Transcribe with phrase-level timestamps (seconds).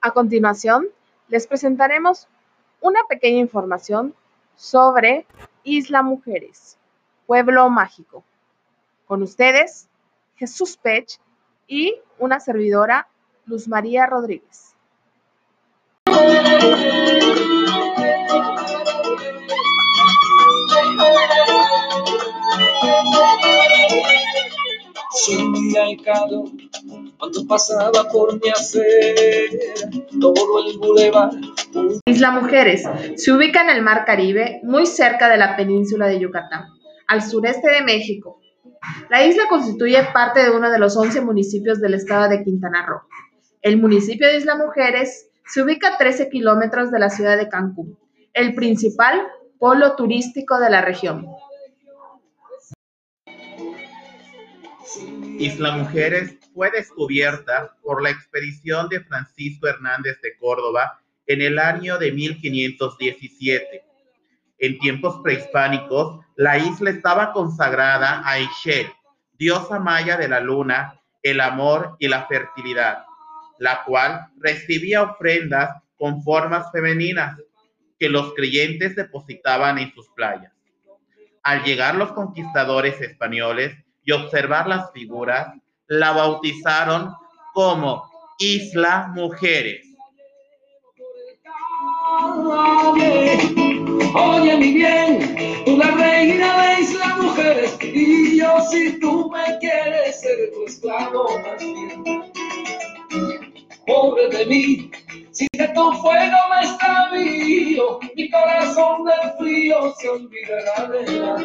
[0.00, 0.88] A continuación,
[1.28, 2.26] les presentaremos
[2.80, 4.14] una pequeña información
[4.56, 5.26] sobre
[5.62, 6.76] Isla Mujeres,
[7.26, 8.24] Pueblo Mágico.
[9.06, 9.88] Con ustedes,
[10.36, 11.20] Jesús Pech
[11.68, 13.08] y una servidora,
[13.46, 14.69] Luz María Rodríguez.
[27.18, 28.50] Cuando pasaba por mi
[30.20, 31.30] todo el bulevar.
[32.06, 32.84] Isla Mujeres
[33.16, 36.66] se ubica en el Mar Caribe, muy cerca de la península de Yucatán,
[37.06, 38.40] al sureste de México.
[39.10, 43.02] La isla constituye parte de uno de los 11 municipios del estado de Quintana Roo.
[43.62, 47.98] El municipio de Isla Mujeres se ubica a 13 kilómetros de la ciudad de Cancún,
[48.32, 49.20] el principal
[49.58, 51.26] polo turístico de la región.
[55.40, 61.96] Isla Mujeres fue descubierta por la expedición de Francisco Hernández de Córdoba en el año
[61.96, 63.82] de 1517.
[64.58, 68.92] En tiempos prehispánicos, la isla estaba consagrada a Ixchel,
[69.38, 73.06] diosa maya de la luna, el amor y la fertilidad,
[73.58, 77.40] la cual recibía ofrendas con formas femeninas
[77.98, 80.52] que los creyentes depositaban en sus playas.
[81.42, 83.74] Al llegar los conquistadores españoles
[84.12, 85.54] observar las figuras,
[85.86, 87.14] la bautizaron
[87.54, 88.04] como
[88.38, 89.86] Isla Mujeres.
[94.14, 100.20] Oye, mi bien, tú la reina de Isla Mujeres, y yo si tú me quieres
[100.20, 101.26] ser tu esclavo.
[103.86, 104.90] Pobre de mí,
[105.32, 111.36] si de tu fuego me extravío, mi corazón del frío se olvidará de la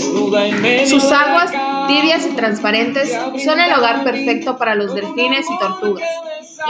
[0.00, 1.52] Sus aguas,
[1.88, 3.10] tibias y transparentes,
[3.44, 6.08] son el hogar perfecto para los delfines y tortugas,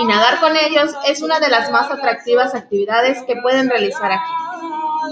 [0.01, 4.33] y nadar con ellos es una de las más atractivas actividades que pueden realizar aquí.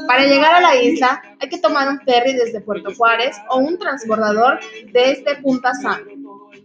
[0.07, 3.79] Para llegar a la isla hay que tomar un ferry desde Puerto Juárez o un
[3.79, 4.59] transbordador
[4.93, 6.03] desde Punta San.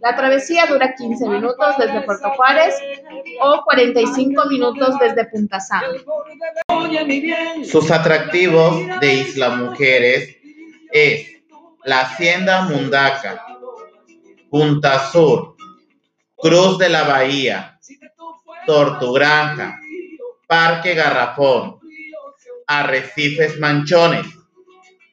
[0.00, 2.74] La travesía dura 15 minutos desde Puerto Juárez
[3.42, 5.82] o 45 minutos desde Punta San.
[7.64, 10.36] Sus atractivos de Isla Mujeres
[10.92, 11.33] es
[11.84, 13.44] la Hacienda Mundaca,
[14.50, 15.56] Punta Sur,
[16.34, 17.78] Cruz de la Bahía,
[18.66, 19.78] Tortugranja,
[20.46, 21.78] Parque Garrafón,
[22.66, 24.26] Arrecifes Manchones,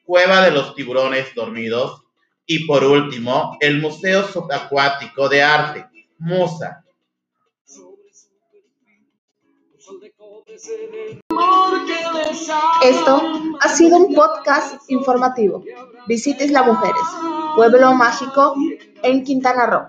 [0.04, 2.02] Cueva de los Tiburones Dormidos
[2.46, 5.86] y por último el Museo Subacuático de Arte,
[6.18, 6.84] Musa.
[12.82, 13.22] Esto
[13.60, 15.62] ha sido un podcast informativo.
[16.06, 17.02] Visita Isla Mujeres,
[17.54, 18.54] pueblo mágico
[19.02, 19.86] en Quintana Roo.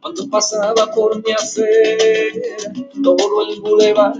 [0.00, 2.72] Cuando pasaba por mi acera
[3.02, 4.14] todo el bulevar.